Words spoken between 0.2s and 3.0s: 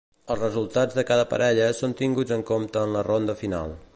Els resultats de cada parella són tinguts en compte en